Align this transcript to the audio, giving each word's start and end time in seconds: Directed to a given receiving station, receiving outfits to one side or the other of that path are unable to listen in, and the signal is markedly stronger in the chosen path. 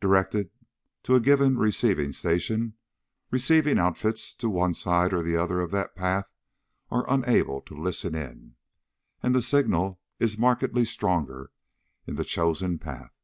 Directed 0.00 0.48
to 1.02 1.16
a 1.16 1.20
given 1.20 1.58
receiving 1.58 2.10
station, 2.14 2.76
receiving 3.30 3.78
outfits 3.78 4.32
to 4.32 4.48
one 4.48 4.72
side 4.72 5.12
or 5.12 5.22
the 5.22 5.36
other 5.36 5.60
of 5.60 5.70
that 5.72 5.94
path 5.94 6.32
are 6.90 7.04
unable 7.12 7.60
to 7.60 7.76
listen 7.78 8.14
in, 8.14 8.54
and 9.22 9.34
the 9.34 9.42
signal 9.42 10.00
is 10.18 10.38
markedly 10.38 10.86
stronger 10.86 11.50
in 12.06 12.14
the 12.14 12.24
chosen 12.24 12.78
path. 12.78 13.20